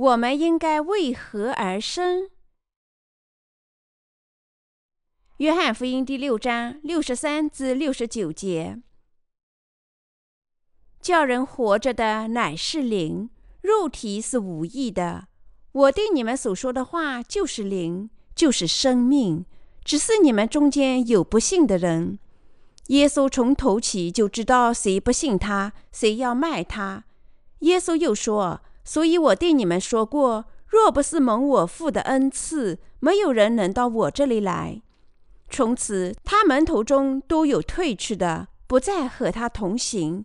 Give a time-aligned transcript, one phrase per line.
[0.00, 2.30] 我们应该为何而生？
[5.36, 8.80] 约翰福音第六章六十三至六十九节：
[11.02, 13.28] 叫人活着的乃是灵，
[13.60, 15.28] 肉体是无益的。
[15.72, 19.44] 我对你们所说的话就是灵，就是生命。
[19.84, 22.18] 只是你们中间有不信的人。
[22.86, 27.04] 耶稣从头起就知道谁不信他，谁要卖他。
[27.58, 34.82] 耶稣又说：“所以我对你们说过，若不是蒙我父的恩赐，没有人能到我这里来。”
[35.50, 40.24] 从此，他门徒中都有退去的，不再和他同行。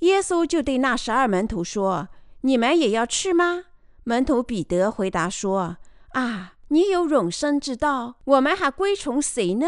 [0.00, 2.08] 耶稣就对那十二门徒说
[2.42, 3.64] ：“你们也要去吗？”
[4.04, 5.78] 门徒彼得回答说
[6.12, 9.66] ：“啊，你有永生之道，我们还归从谁呢？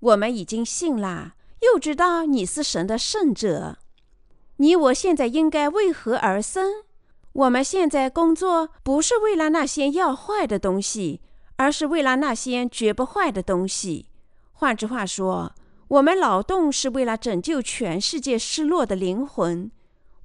[0.00, 3.78] 我们已经信了，又知道你是神的圣者。
[4.58, 6.84] 你我现在应该为何而生？
[7.34, 11.20] 我们现在工作不是为了那些要坏的东西，
[11.56, 14.08] 而是为了那些绝不坏的东西。”
[14.56, 15.52] 换句话说，
[15.88, 19.70] 我们劳动是为了拯救全世界失落的灵魂；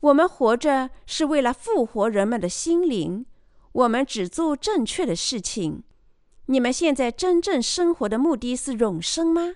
[0.01, 3.25] 我们活着是为了复活人们的心灵。
[3.71, 5.83] 我们只做正确的事情。
[6.45, 9.55] 你们现在真正生活的目的是永生吗？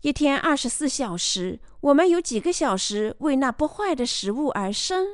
[0.00, 5.06] 一天二十四小时，我们有几个小时为那不坏的食物而生？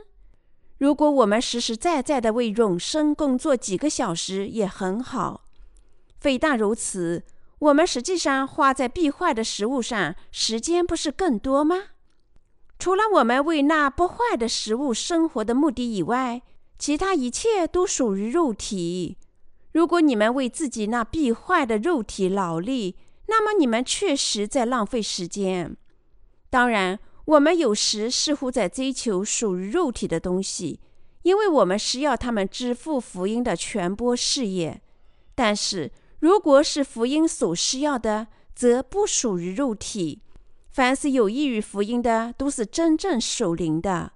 [0.79, 5.43] 如果我们实实在在的为永生工作几个小时，也很好。
[6.21, 7.25] 非但如此。
[7.59, 11.85] 我们实际上花在必坏的食物上时间不是更多吗？
[12.79, 16.43] 除了我们为那不坏的食物生活的目的以外，
[16.79, 19.17] 其他一切都属于肉体。
[19.73, 22.97] 如果你们为自己那必坏的肉体劳力，
[23.29, 25.75] 那么你们确实在浪费时间。
[26.51, 30.81] 当然，我们有时似乎在追求属于肉体的东西，
[31.23, 34.83] 因为我们需要他们支付福音的传播事业，
[35.37, 35.93] 但是。
[36.19, 40.23] 如果是福音所需要的，则不属于肉体。
[40.71, 44.13] 凡是有益于福音的，都是真正属灵的。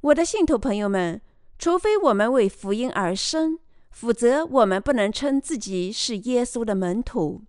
[0.00, 1.22] 我的信徒朋友们，
[1.56, 3.60] 除非我们为福音而生，
[3.92, 7.42] 否则我们不能称自己是耶稣的门徒。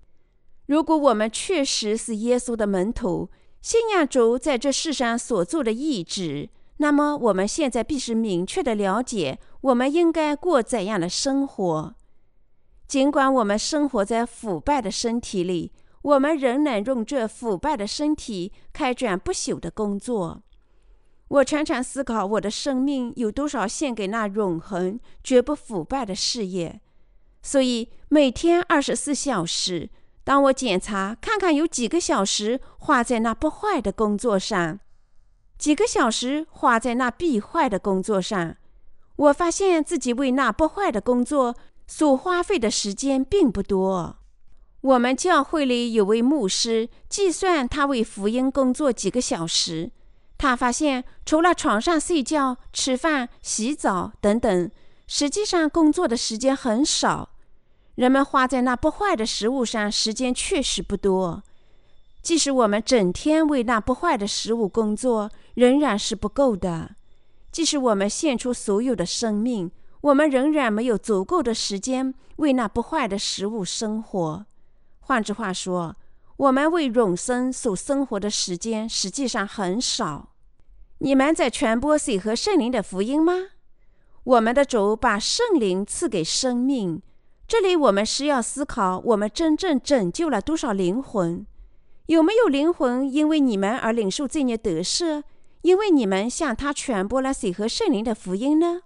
[0.67, 3.29] 如果我们确实是耶稣的门徒，
[3.61, 11.95] 信仰主在这世上所做的意旨，那么我们现在必须明确的了解，我们应该过怎样的生活。
[12.87, 20.41] 尽管我们生活在腐败的身体里，我们仍能用这腐败的身体开展不朽的工作。
[21.27, 26.81] 我常常思考，我的生命有多少献给那永恒、绝不腐败的事业。
[27.43, 29.89] 所以，每天二十四小时，
[30.23, 34.79] 当我检查看看有几个小时花在那不坏的工作上，
[35.57, 38.55] 几个小时花在那必坏的工作上，
[39.15, 41.55] 我发现自己为那不坏的工作。
[41.87, 44.15] 所花费的时间并不多。
[44.79, 49.91] 我们教会里有位牧师，计算他为福音工作几个小时。
[50.37, 54.71] 他发现，除了床上睡觉、吃饭、洗澡等等，
[55.05, 57.31] 实际上工作的时间很少。
[58.01, 61.43] 人们花在那不坏的食物上时间确实不多。
[62.23, 66.95] 即使我们整天为那不坏的食物工作，仍然是不够的。
[67.51, 69.69] 即使我们献出所有的生命。
[70.01, 74.47] 我们仍然没有足够的时间为那不坏的食物生活。
[75.01, 75.95] 换句话说，
[76.37, 80.29] 我们为永生所生活的时间实际上很少。
[80.97, 83.33] 你们在传播水和圣灵的福音吗？
[84.23, 87.03] 我们的主把圣灵赐给生命。
[87.51, 91.45] 这里我们需要思考：我们真正拯救了多少灵魂？
[92.05, 95.23] 有没有灵魂因为你们而领受这孽得赦？
[95.63, 98.83] 因为你们向他传播了水和圣灵的福音呢？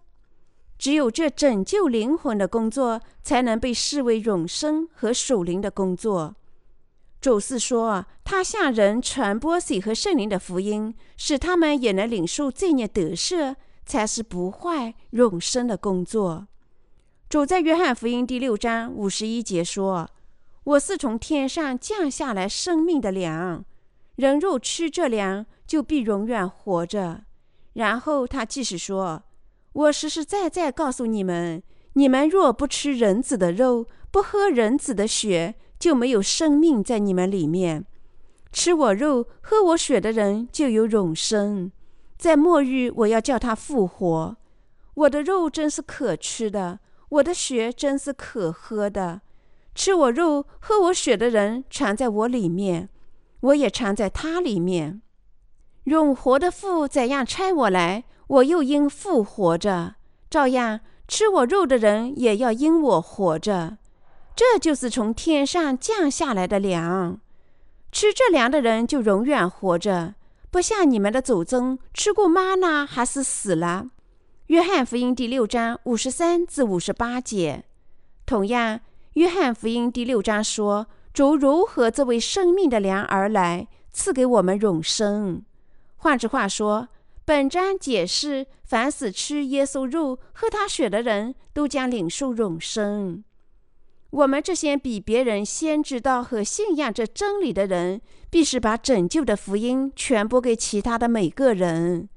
[0.80, 6.36] 只有这拯救灵魂的工作，才能被视为永生和属灵的工作。
[7.22, 16.48] 主是说，他向人传播水和圣灵的福音，使他们也能领受罪孽得赦，才是不坏永生的工作。
[17.28, 20.08] 主在约翰福音第六章五十一节说
[20.64, 23.66] ：“我是从天上降下来生命的粮，
[24.16, 27.24] 人若吃这粮，就必永远活着。”
[27.74, 29.24] 然后他继续说。
[29.74, 31.62] 我实实在在告诉你们：
[31.94, 37.86] 你们若不吃人子的肉，不喝人子的血，就没有生命在你们里面。
[38.54, 41.72] 吃我肉、喝我血的人就有永生，
[42.18, 44.38] 在末日我要叫他复活。
[44.94, 46.80] 我的肉真是可吃的，
[47.16, 49.22] 我的血真是可喝的。
[49.74, 52.90] 吃我肉、喝我血的人藏在我里面，
[53.42, 55.02] 我也藏在他里面。
[55.86, 58.06] 永活的父怎样差我来？
[58.28, 59.96] 我又应复活着，
[60.30, 63.78] 照样吃我肉的人也要因我活着。
[64.36, 67.20] 这就是从天上降下来的粮。
[67.92, 70.16] 吃这粮的人就永远活着，
[70.50, 73.88] 不像你们的祖宗吃过妈呢还是死了。
[74.48, 77.64] 约翰福音第六章五十三至五十八节。
[78.28, 78.80] 同样，
[79.14, 85.44] 约翰福音第六章说：“主如何作为生命的粮而来，赐给我们永生。”
[85.98, 86.90] 换句话说，
[87.26, 93.24] 本章解释：凡是吃耶稣肉、喝他血的人都将领受永生。
[94.12, 98.00] 我们这些比别人先知道和信仰这真理的人，
[98.30, 102.08] 必须把拯救的福音传播给其他的每个人。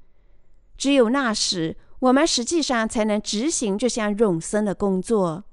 [0.77, 5.43] 只有那时，我们实际上才能执行这项永生的工作。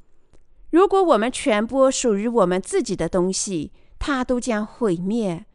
[0.71, 5.47] 如果我们传播属于我们自己的东西，它都将毁灭。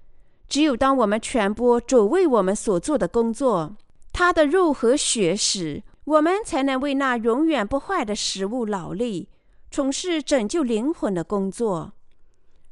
[0.49, 3.77] 只有当我们传播主为我们所做的工作，
[4.11, 9.29] 他的肉和血时，我们才能为那永远不坏的食物劳力。
[9.69, 11.93] 从事拯救灵魂的工作，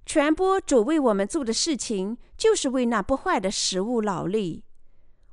[0.05, 4.65] 传播主为我们做的事情，就是为那不坏的食物劳力。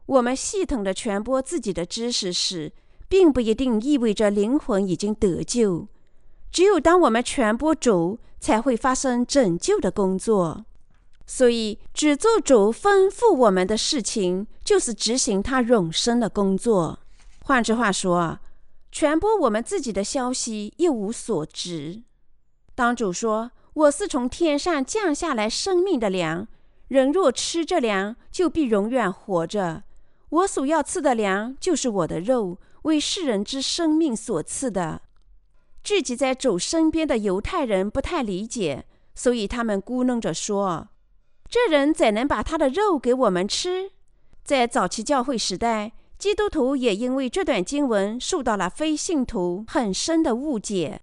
[0.06, 2.72] 我们系统的传播自己的知识时，
[3.08, 5.88] 并不一定意味着灵魂已经得救。
[6.50, 10.64] 只有当我们传播主，才会发生拯救的工作。
[11.26, 17.00] 所以，只做主吩咐我们的事情，就是执行他永生的工作。
[17.40, 18.38] 换句话说。
[18.92, 22.02] 传播我们自己的消息一无所值。
[22.74, 26.48] 当主说：“我是从天上降下来生命的粮，
[26.88, 29.82] 人若吃这粮，就必永远活着。
[30.36, 35.02] 我所要赐的粮，就是我的肉，为世人之生命所赐的。”
[35.82, 40.88] 聚集在主身边的犹太人不太理解，所以他们咕哝着说
[41.48, 43.92] ：“这人怎能把他的肉给我们吃？”
[44.44, 45.92] 在早期教会时代。
[46.18, 51.02] 基督徒也因为这段经文受到了非信徒很深的误解，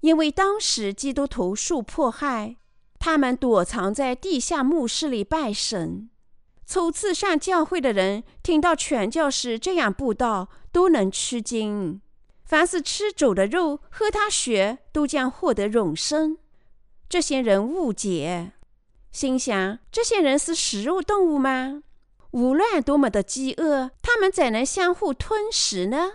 [0.00, 2.56] 因为当时基督徒受迫害，
[2.98, 6.10] 他们躲藏在地下墓室里拜神。
[6.72, 12.00] 初次上教会的人听到传教士这样布道，都能吃惊。
[12.46, 16.38] 凡是吃主的肉、喝他血，都将获得永生。
[17.10, 18.52] 这些人误解，
[19.10, 21.82] 心想：这些人是食肉动物吗？
[22.30, 26.12] 无论多么的饥饿，他们怎能相互吞食呢？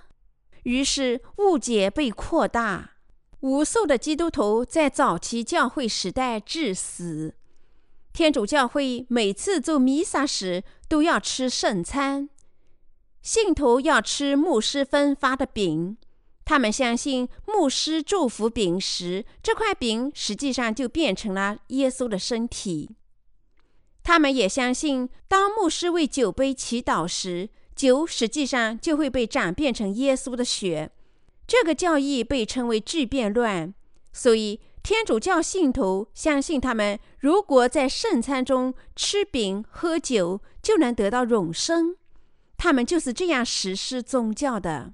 [0.64, 2.94] 于是误解被扩大，
[3.42, 7.36] 无数的基督徒在早期教会时代致死。
[8.18, 12.28] 天主教会每次做弥撒时都要吃圣餐，
[13.22, 15.96] 信徒要吃牧师分发的饼。
[16.44, 22.90] 他们相信牧师祝福饼时，这块饼实际上就变成了耶稣的身体。
[24.02, 30.90] 他们也相信，当牧师为酒杯祈祷时，酒实际上就会被转变成耶稣的血。
[31.46, 33.72] 这个教义被称为巨变论。
[34.12, 41.98] 所以，天主教信徒相信，他们如果在圣餐中吃饼喝酒，就能得到永生。
[42.56, 44.94] 他们就是这样实施宗教的。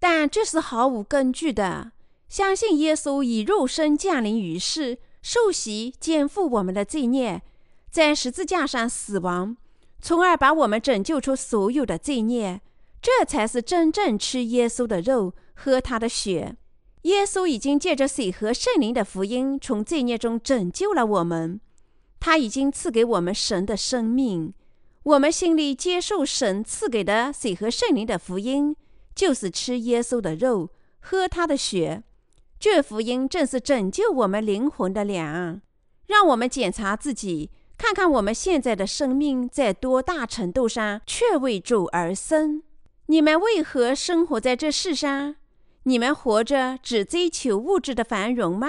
[0.00, 1.92] 但这是毫无根据的。
[2.28, 7.42] 相信耶稣以肉身降临于世，受洗，肩负我们的罪孽。
[7.88, 9.56] 在十字架上死亡，
[10.00, 12.60] 从而把我们拯救出所有的罪孽，
[13.00, 16.56] 这才是真正吃耶稣的肉、喝他的血。
[17.02, 21.60] 耶稣已经借着水和圣灵的福音，从罪孽中拯救了我们。
[22.18, 24.52] 他已经赐给我们神的生命。
[25.04, 28.76] 我们心里接受神赐给的水和圣灵的福音，
[29.14, 32.02] 就是吃耶稣的肉、喝他的血。
[32.58, 35.62] 这福音正是拯救我们灵魂的粮。
[36.06, 37.50] 让我们检查自己。
[37.78, 42.62] 看看我们现在的生命在多大程度上却为主而生？
[43.06, 45.36] 你们为何生活在这世上？
[45.84, 48.68] 你们活着只追求物质的繁荣吗？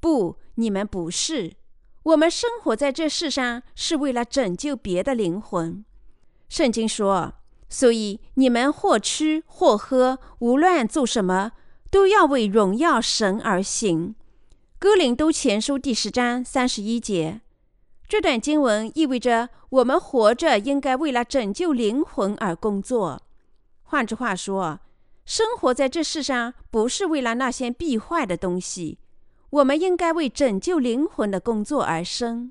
[0.00, 1.54] 不，你们不是。
[2.02, 5.84] 我们生活在这世上是为了拯救别的灵魂。
[6.48, 7.34] 圣经说
[7.68, 11.52] ：“所以你们或吃或喝，无论做什么，
[11.90, 14.16] 都要为荣耀神而行。”
[14.80, 17.42] 哥林都前书第十章三十一节。
[18.08, 23.22] 这段经文意味着，我们活着应该为了拯救灵魂而工作。
[23.82, 24.80] 换句话说，
[25.30, 28.98] 生活在这世上不是为了那些必坏的东西，
[29.50, 32.50] 我们应该为拯救灵魂的工作而生。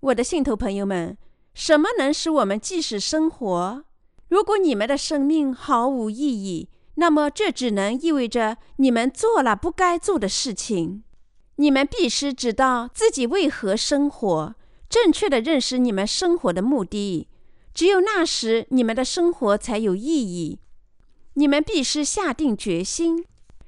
[0.00, 1.16] 我的信徒朋友们，
[1.54, 3.82] 什么能使我们继续生活？
[4.28, 11.04] 如果你们的生命毫无意义，那么这只能意味着你们做了不该做的事情。
[11.56, 14.54] 你们必须知道自己为何生活。
[14.90, 17.26] 正确的认识你们生活的目的，
[17.72, 20.58] 只有那时你们的生活才有意义。
[21.38, 23.24] 你们必须下定决心，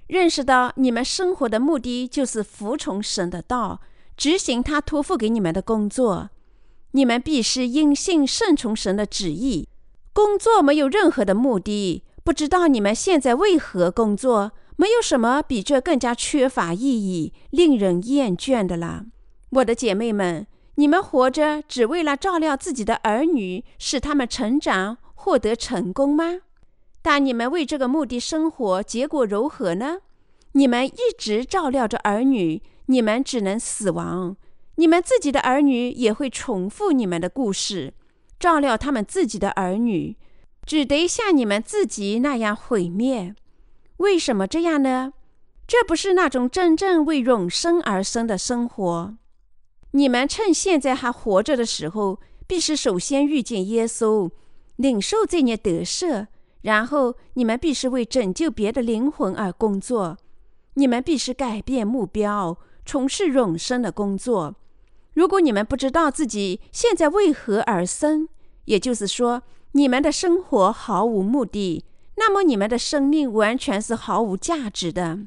[0.08, 3.80] 认识到你们生活的目的就是服从神的道，
[4.16, 6.30] 执行他托付给你们的工作。
[6.90, 9.68] 你们必须因信顺从神的旨意。
[10.12, 14.50] 工作没有任何的目的，不知道你们现在为何工作？
[14.74, 19.04] 没有什么比这更加缺乏意义、令人厌倦的了。
[19.50, 26.40] 我的姐妹们，你们活着只为了照料自己的儿女，使他们成长、获得成功吗？
[27.02, 29.98] 但你们为这个目的生活，结果如何呢？
[30.52, 34.36] 你们一直照料着儿女，你们只能死亡。
[34.76, 37.94] 你们自己的儿女也会重复你们的故事，
[38.38, 40.16] 照料他们自己的儿女，
[40.64, 43.34] 只得像你们自己那样毁灭。
[43.98, 45.12] 为什么这样呢？
[45.66, 49.16] 这不是那种真正为永生而生的生活。
[49.92, 54.30] 你们趁现在还活着的时候，必须首先遇见耶稣，
[54.76, 56.26] 领受这孽得赦，
[56.62, 60.18] 然后你们必须为拯救别的灵魂而工作。
[60.74, 64.54] 你们必须改变目标，从事永生的工作。
[65.14, 68.28] 如果你们不知道自己现在为何而生，
[68.66, 71.84] 也就是说，你们的生活毫无目的，
[72.16, 75.20] 那么你们的生命完全是毫无价值的。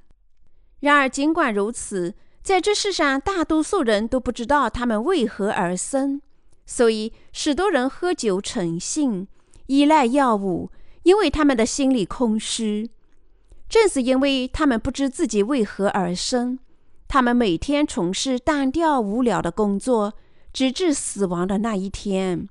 [0.79, 6.21] 然而，尽管如此，在这世上，大多数人都不知道他们为何而生，
[6.65, 9.27] 所以许多人喝酒成性，
[9.67, 10.71] 依赖药物，
[11.03, 12.89] 因为他们的心里空虚。
[13.69, 16.59] 正是因为他们不知自己为何而生。
[17.07, 20.13] 他们每天从事单调无聊的工作，
[20.51, 22.47] 直至死亡的那一天。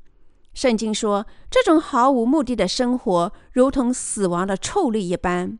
[0.54, 5.58] 圣经说，这种毫无目的的生活，如同死亡的臭味一般。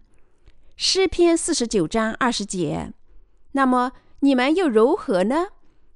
[0.76, 2.92] 诗篇四十九章二十节。
[3.52, 5.46] 那么你们又如何呢？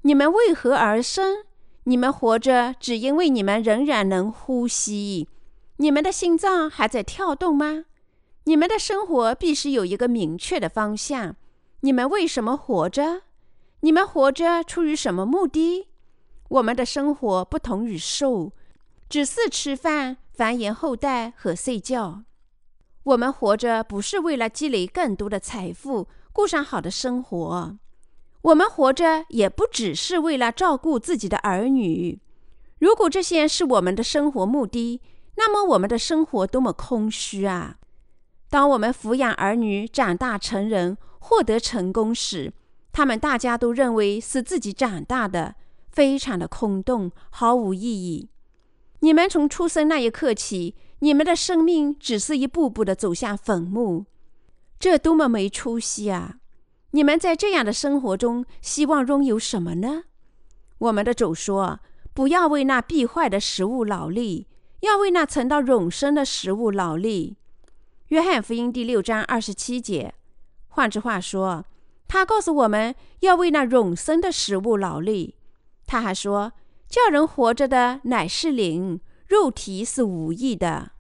[0.03, 1.45] 你们为何而生？
[1.85, 5.29] 你们活着，只因为你们仍然能呼吸。
[5.79, 7.85] 你们的心脏还在跳动吗？
[8.45, 11.37] 你们的生活必须有一个明确的方向。
[11.81, 13.23] 你们为什么活着？
[13.81, 15.89] 你们活着出于什么目的？
[16.49, 18.53] 我们的生活不同于兽，
[19.09, 22.23] 只是吃饭、繁衍后代和睡觉。
[23.03, 27.77] 我们活着不是为了积累更多的财富、过上好的生活。
[28.43, 32.21] 我们活着也不只是为了照顾自己的儿女。
[32.79, 35.01] 如果这些是我们的生活目的，
[35.37, 37.77] 那么我们的生活多么空虚啊！
[38.49, 42.53] 当我们抚养儿女长大成人，获得成功时，
[42.93, 45.57] 他们大家都认为是自己长大的，
[45.91, 48.31] 非常的空洞，毫无意义。
[49.01, 54.07] 你们从出生那一刻起，你们的生命只是一步步的走向坟墓，
[54.79, 56.37] 这多么没出息啊！
[56.93, 60.05] 你们在这样的生活中，希望拥有什么呢？
[60.79, 61.81] 我们的主说
[62.15, 64.47] ：“不要为那必坏的食物劳力，
[64.81, 67.37] 要为那存到永生的食物劳力。”
[68.09, 70.15] 约翰福音第六章二十七节。
[70.69, 71.65] 换句话说，
[72.07, 75.35] 他告诉我们要为那永生的食物劳力。
[75.87, 76.53] 他还说，
[76.89, 80.93] 叫人活着的乃是灵，肉体是无益的。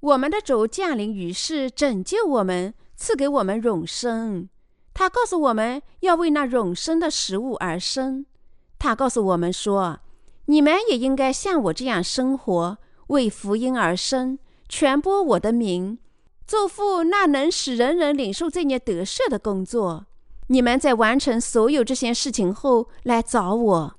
[0.00, 4.48] 我们的主降临于世，拯救我们，赐给我们永生。
[4.92, 8.26] 他告诉我们要为那永生的食物而生。
[8.78, 10.00] 他告诉我们说，
[10.46, 12.78] 你们也应该像我这样生活，
[13.10, 14.38] 为福音而生，
[14.68, 15.98] 传播我的名。
[16.46, 20.06] 做父那能使人人领受这孽得赦的工作，
[20.48, 23.96] 你们在完成所有这些事情后来找我。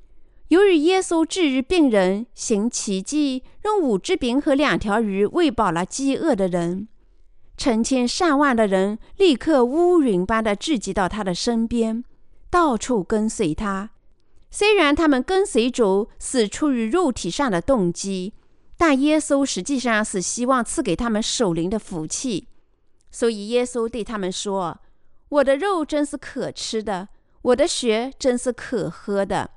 [0.48, 6.88] 由于耶稣治愈病人、行奇迹，用五只饼和两条鱼喂饱了饥饿的人，
[7.56, 12.03] 成千上万的人立刻乌云般的聚集到他的身边，
[12.50, 13.91] 到处跟随他。
[14.50, 18.34] 虽然他们跟随主是出于肉体上的动机。
[18.81, 22.47] 但耶稣实际上是希望赐给他们守灵的福气，
[23.11, 24.79] 所以耶稣对他们说
[25.29, 27.09] ：“我的肉真是可吃的，
[27.43, 29.51] 我的血真是可喝的。”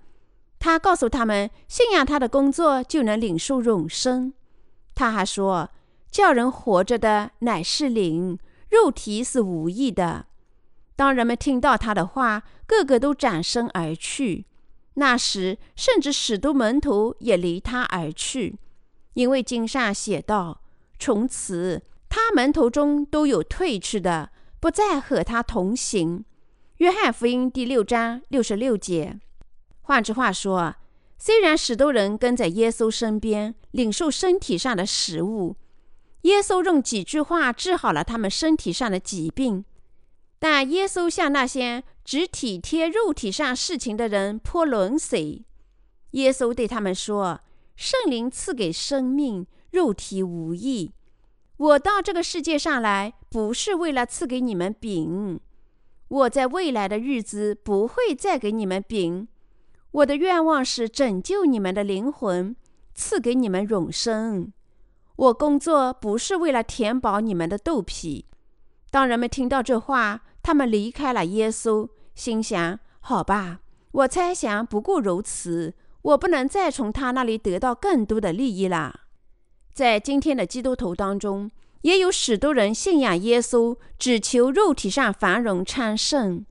[0.60, 4.34] 他告诉他们，信仰他的工作就能领受永生。
[4.94, 5.70] 他还说
[6.12, 8.38] ：“叫人活着的乃是灵，
[8.68, 10.26] 肉体是无益的。”
[10.96, 14.44] 当人们听到他的话，个个都转身而去。
[14.96, 18.58] 那时，甚至使徒门徒也离他而去。
[19.14, 20.60] 因为经上写道
[20.98, 24.30] ：“从此，他门徒中都有退去的，
[24.60, 26.24] 不再和他同行。”
[26.78, 29.18] 约翰福音第六章六十六节。
[29.82, 30.74] 换句话说，
[31.16, 35.56] 虽然许多人跟在耶稣身边领受身体上的食物，
[36.22, 39.64] 耶稣用几句话治好了他们身体上的疾病，
[40.40, 45.44] 但耶稣向那些只体贴肉体上事情的人泼冷水。
[46.10, 47.40] 耶稣对他们说。
[47.76, 50.92] 圣灵赐给生命，肉体无益。
[51.56, 55.40] 我到这个世界上来，不是为了赐给你们饼，
[56.08, 59.28] 我在未来的日子不会再给你们饼。
[59.90, 62.56] 我的愿望是拯救你们的灵魂，
[62.94, 64.52] 赐给你们永生。
[65.16, 68.26] 我工作不是为了填饱你们的肚皮。
[68.90, 73.60] 当人们听到这话，他们离开了耶稣，心想：好吧，
[73.92, 75.74] 我猜想不过如此。
[76.04, 79.00] 我不能再从他那里得到更多的利益了。
[79.72, 86.44] 在今天的基督徒当中，也有许多人信仰耶稣，只求肉体上繁荣昌盛。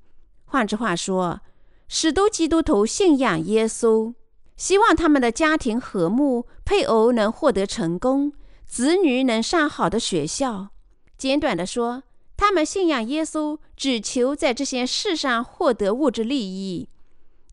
[0.46, 1.42] 换句话说，
[1.88, 4.16] 许多基督徒信仰耶稣，
[4.58, 8.34] 希望他们的家庭和睦，配偶能获得成功，
[8.66, 10.70] 子女能上好的学校。
[11.16, 12.02] 简短的说，
[12.36, 16.90] 他们信仰耶稣，只求在这些事上获得物质利益。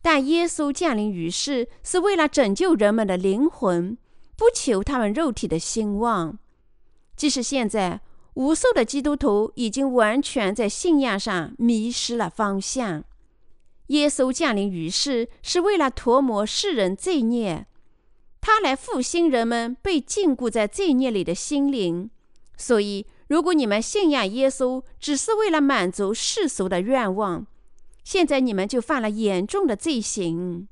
[0.01, 3.97] 但耶稣降临于世，是为了拯救人们的灵魂。
[4.37, 6.39] 不求他们肉体的兴旺，
[7.15, 8.01] 即使现在
[8.33, 13.03] 无数的基督徒已经完全在信仰上迷失了方向。
[13.87, 17.67] 耶稣降临于世是为了涂抹世人罪孽，
[18.39, 22.09] 他来复兴人们被禁锢在罪孽里的心灵。
[22.57, 27.45] 所以，如果你们信仰耶稣只是为了满足世俗的愿望，
[28.03, 30.67] 现在你们就犯了严重的罪行。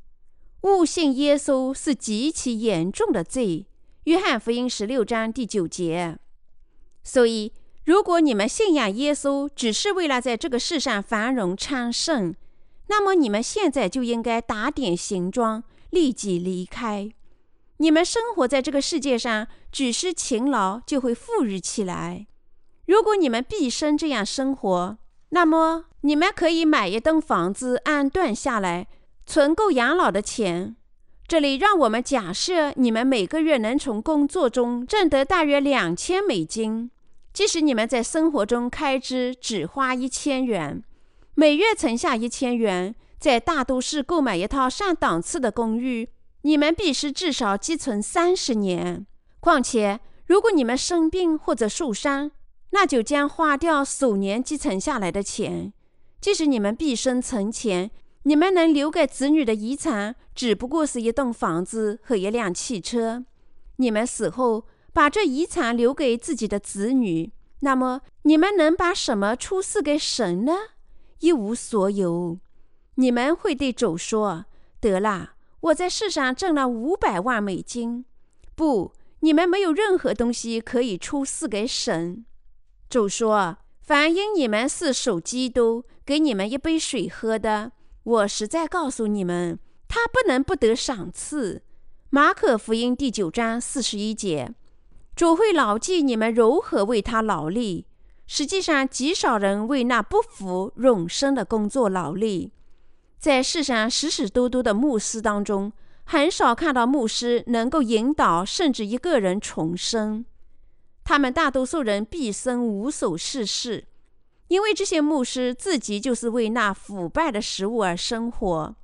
[0.63, 3.45] 误信耶稣是极其严重的罪，
[4.03, 6.17] 《约翰福音》十六章第九节。
[7.03, 7.53] 所以，
[7.85, 12.35] 如果你们信仰耶稣只是为了在这个世上繁荣昌盛，
[12.87, 17.11] 那么你们现在就应该打点行装，立即离开。
[17.77, 22.27] 你们生活在这个世界上，只是勤劳就会富裕起来。
[22.85, 24.97] 如果你们毕生这样生活，
[25.29, 28.87] 那么你们可以买一栋房子安顿下来。
[29.29, 30.75] 存够养老的钱。
[31.27, 36.89] 这里让我们假设你们每个月能从工作中挣得大约两千美金，
[37.31, 40.83] 即使你们在生活中开支只花一千元，
[41.35, 46.09] 每月存下一千元，在大都市购买一套上档次的公寓，
[46.41, 49.05] 你们必须至少积存三十年。
[49.39, 52.31] 况且，如果你们生病或者受伤，
[52.71, 55.73] 那就将花掉数年积存下来的钱。
[56.21, 57.91] 即使你们毕生存钱。
[58.23, 63.23] 你们能留给子女的遗产只不过是一栋房子和一辆汽车。
[63.77, 70.53] 你们死后把这遗产留给自己的子女，那么你们能把什么出示给神呢？
[71.21, 72.39] 一无所有。
[72.95, 74.45] 你们会对主说
[74.81, 78.03] ：“得了，我在世上挣了五百万美金。”
[78.53, 82.25] 不，你们没有任何东西可以出示给神。
[82.89, 87.71] 主说：“凡因你们是属基督，给你们一杯水喝的。”
[88.03, 91.61] 我实在告诉你们，他不能不得赏赐。
[92.09, 94.51] 马可福音第九章四十一节，
[95.15, 97.85] 主会牢记你们如何为他劳力。
[98.25, 102.51] 实际上，极少人为那不服永生的工作劳力。
[103.19, 105.71] 在世上许许多多的牧师当中，
[106.05, 110.25] 很少看到牧师能够引导甚至一个人重生。
[111.09, 113.87] 他们大多数人毕生无所事事。
[114.47, 118.75] 因为这些牧师自己就是为那腐败的食物而生活，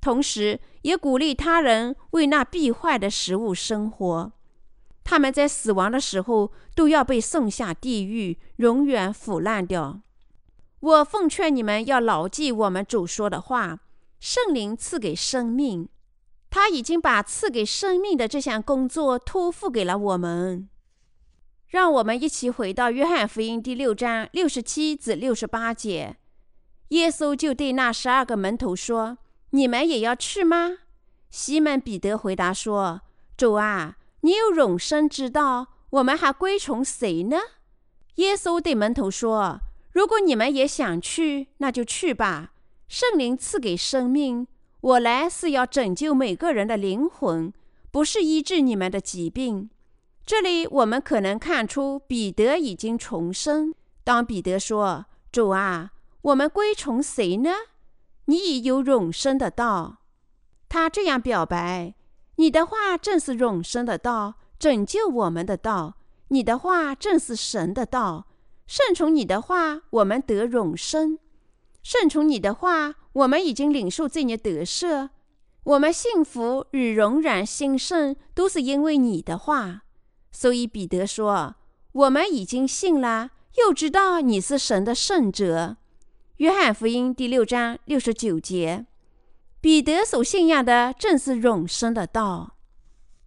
[0.00, 4.32] 同时也鼓励他人为那必坏的食物生活。
[5.04, 10.00] 他们在死亡的时候都要被送下地狱，永远腐烂掉。
[10.80, 13.80] 我奉劝你们要牢记我们主说的话：
[14.18, 15.90] 圣灵赐给生命，
[16.48, 20.70] 他已经把赐给生命的这项工作托付给了我们。
[21.68, 26.16] 让我们一起回到约翰福音第六章六十七至六十八节，
[26.88, 29.18] 耶稣就对那十二个门徒说
[29.52, 30.78] ：“你们也要去吗？”
[31.28, 33.02] 西门彼得回答说
[33.36, 37.36] ：“主啊，你有永生之道，我们还归从谁呢？”
[38.16, 39.60] 耶稣对门徒说
[39.92, 42.52] ：“如果你们也想去，那就去吧。
[42.88, 44.46] 圣灵赐给生命，
[44.80, 47.52] 我来是要拯救每个人的灵魂，
[47.90, 49.68] 不是医治你们的疾病。”
[50.28, 53.72] 这里我们可能看出彼得已经重生。
[54.04, 57.50] 当彼得说：“主啊，我们归从谁呢？
[58.26, 60.02] 你已有永生的道。”
[60.68, 61.94] 他这样表白
[62.36, 65.96] ：“你的话正是永生的道，拯救我们的道。
[66.28, 68.26] 你的话正是神的道。
[68.66, 71.18] 顺从你的话，我们得永生。
[71.82, 75.08] 顺从你的话，我们已经领受这孽得赦。
[75.64, 79.84] 我们幸福与荣然兴盛，都是因为你的话。”
[80.30, 81.56] 所以彼得说
[81.92, 85.76] ：“我们已经信了，又知道你是神的圣者。”
[86.38, 88.86] 约翰福音第六章六十九节。
[89.60, 92.54] 彼得所信仰的正是永生的道。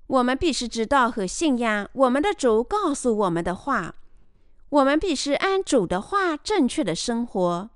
[0.07, 3.95] 我们必须知道和信仰我们的主告诉我们的话。
[4.69, 7.69] 我们必须按主的话正确的生活。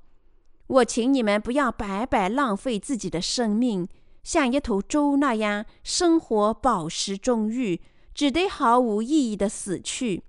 [0.67, 3.87] 我请你们不要白白浪费自己的生命，
[4.23, 7.79] 像一头猪那样生活饱食终日，
[8.15, 10.23] 只得毫无意义的死去。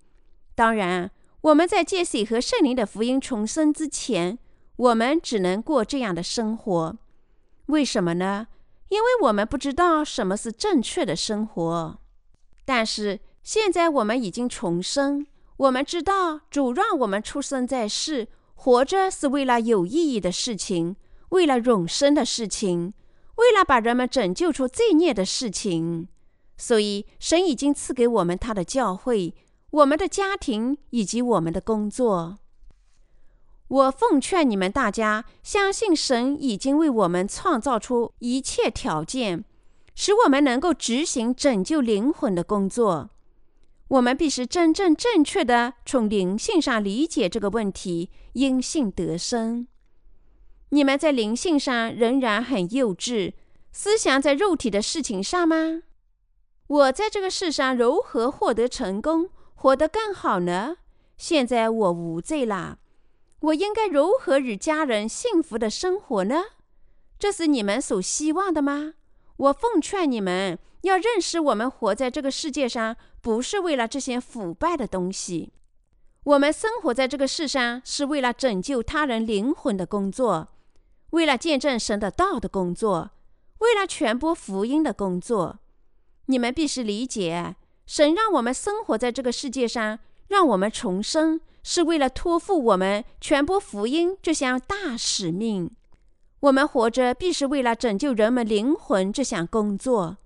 [0.54, 4.38] 当然，我们在借水和圣灵的福音重生之前，
[4.76, 6.98] 我们只能过这样的生活。
[7.66, 8.48] 为什么呢？
[8.88, 11.98] 因为我们不知道什么是正确的生活。
[12.64, 20.96] 但是现在我们已经重生，我们知道主让我们出生在世，活着是为了有意义的事情，
[21.28, 22.92] 为了永生的事情，
[23.36, 26.08] 为了把人们拯救出罪孽的事情。
[26.56, 29.34] 所以，神已经赐给我们他的教会。
[29.70, 32.38] 我们的家庭以及我们的工作，
[33.68, 39.44] 我奉劝你们大家相信神已经为我们创造出一切条件，
[39.94, 43.10] 使我们能够执行拯救灵魂的工作。
[43.88, 49.66] 我们必须真正正确的从灵性上理解这个问题，因信得生。
[50.70, 53.34] 你们在灵性上仍然很幼稚，
[53.72, 55.82] 思想在肉体的事情上吗？
[56.68, 59.30] 我在这个世上如何获得成功？
[59.54, 60.78] 活得更好呢？
[61.16, 62.78] 现在我无罪啦，
[63.40, 66.42] 我应该如何与家人幸福的生活呢？
[67.18, 68.94] 这是你们所希望的吗？
[69.36, 75.52] 我奉劝你们要认识，我们活在这个世界上不是为了这些腐败的东西。
[76.24, 80.48] 我们生活在这个世上是为了拯救他人灵魂的工作，
[81.10, 83.12] 为了见证神的道的工作，
[83.58, 85.60] 为了传播福音的工作。
[86.26, 87.56] 你们必须理解。
[87.86, 95.70] 神让我们生活在这个世界上，让我们重生，是为了托付我们传播福音这项大使命。
[96.40, 100.18] 我们活着必是为了拯救人们灵魂这项工作。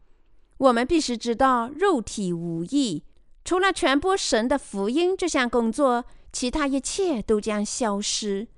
[0.58, 3.04] 我们必须知道，肉体无益，
[3.44, 8.48] 除了传播神的福音这项工作，其他一切都将消失。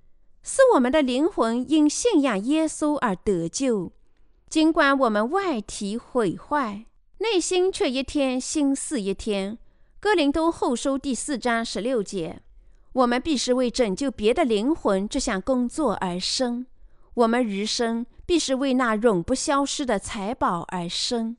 [0.43, 3.93] 是我们的灵魂因信仰耶稣而得救，
[4.49, 6.87] 尽管我们外体毁坏。
[7.23, 9.57] 内心却一天心似一天。
[10.01, 12.43] 哥林多后书第四章十六节：
[12.95, 16.67] 我们必是为拯救别的灵魂这项工作而生。
[17.15, 21.37] 我们余生必是为那永不消失的财宝而生。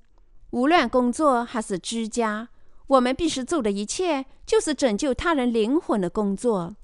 [0.52, 2.48] 无论工作还是居家，
[2.88, 6.78] 我们必须做的一切就是拯救他人灵魂的工作。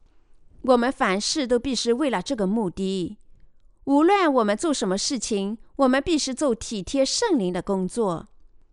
[0.64, 3.16] 我们凡事都必须为了这个目的。
[3.86, 8.28] 无论我们做什么事情，我们必须做体贴圣灵的工作。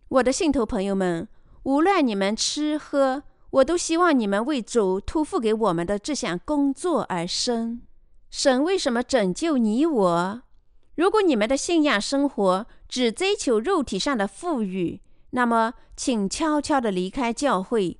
[0.09, 1.27] 我的信徒朋友们，
[1.63, 7.81] 无论你们吃喝，我都希望你们为主托付给我们的这项工作而生。
[8.29, 10.41] 神为什么拯救你我？
[10.95, 17.99] 如果你们的信仰生活只追求肉体上的富裕，那么请悄悄地离开教会。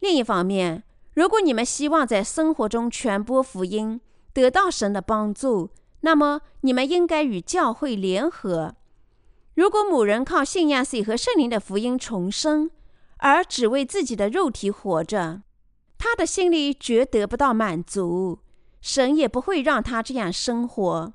[0.00, 0.82] 另一方面，
[1.14, 3.98] 如果你们希望在生活中传播福音，
[4.34, 8.74] 得到神的帮助，那么你们应该与教会联合。
[9.56, 12.70] 如果某人靠信仰水和圣灵的福音重生，
[13.16, 15.40] 而只为自己的肉体活着，
[15.96, 18.40] 他的心里绝得不到满足，
[18.82, 21.14] 神也不会让他这样生活。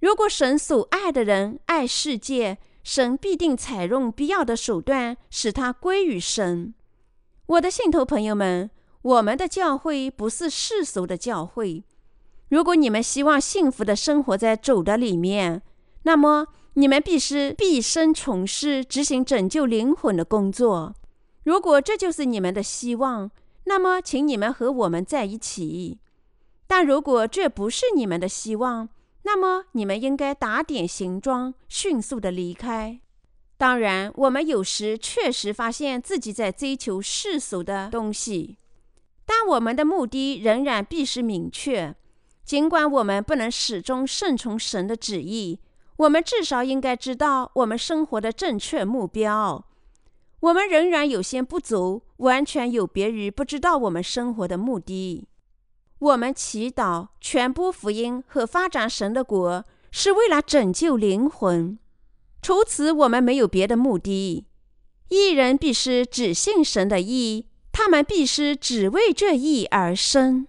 [0.00, 6.74] 如果神所爱的人爱世界，神必定采用必要的手段使他归于神。
[7.46, 11.82] 我的信徒朋友们，我们的教会不是世俗的教会。
[12.50, 15.62] 如果你们希望幸福的生活在主的里面，
[16.02, 16.48] 那么。
[16.74, 20.94] 你们必须毕生从事执行拯救灵魂的工作。
[21.42, 23.30] 如果这就是你们的希望，
[23.64, 25.98] 那么请你们和我们在一起。
[26.66, 28.88] 但如果这不是你们的希望，
[29.22, 33.00] 那么你们应该打点行装，迅速的离开。
[33.56, 38.56] 当然，我们有时确实发现自己在追求世俗的东西，
[39.26, 41.94] 但我们的目的仍然必须明确。
[42.44, 45.58] 尽管我们不能始终顺从神的旨意。
[46.00, 49.66] 我们至少应该知道我们生活的正确目标。
[50.40, 55.28] 我们仍然有些不足，完全有别于不知道我们生活的目的。
[55.98, 61.78] 我们祈祷、传播福音和发展神的国，是为了拯救灵魂。
[62.40, 64.46] 除此，我们没有别的目的。
[65.10, 70.46] 一人必须只信神的义，他们必须只为这义而生。